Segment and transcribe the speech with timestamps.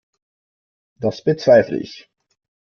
[0.99, 2.09] Das bezweifle ich.